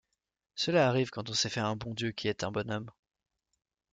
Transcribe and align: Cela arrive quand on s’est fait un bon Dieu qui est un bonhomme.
Cela 0.55 0.89
arrive 0.89 1.11
quand 1.11 1.29
on 1.29 1.33
s’est 1.33 1.51
fait 1.51 1.59
un 1.59 1.75
bon 1.75 1.93
Dieu 1.93 2.09
qui 2.11 2.27
est 2.27 2.43
un 2.43 2.49
bonhomme. 2.51 2.89